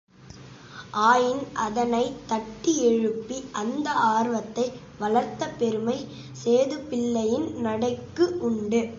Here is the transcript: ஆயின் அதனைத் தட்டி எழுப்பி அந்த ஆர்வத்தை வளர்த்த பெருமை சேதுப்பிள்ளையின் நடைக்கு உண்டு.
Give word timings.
ஆயின் 1.03 1.41
அதனைத் 1.57 2.21
தட்டி 2.27 2.73
எழுப்பி 2.85 3.37
அந்த 3.53 3.87
ஆர்வத்தை 4.09 4.65
வளர்த்த 4.99 5.47
பெருமை 5.59 5.97
சேதுப்பிள்ளையின் 6.43 7.47
நடைக்கு 7.59 8.25
உண்டு. 8.41 8.81